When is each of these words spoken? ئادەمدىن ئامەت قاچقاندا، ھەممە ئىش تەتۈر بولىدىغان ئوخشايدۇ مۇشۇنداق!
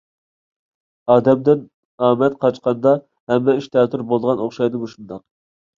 ئادەمدىن 1.15 1.61
ئامەت 2.07 2.39
قاچقاندا، 2.47 2.95
ھەممە 3.35 3.59
ئىش 3.61 3.73
تەتۈر 3.79 4.09
بولىدىغان 4.11 4.45
ئوخشايدۇ 4.49 4.85
مۇشۇنداق! 4.87 5.27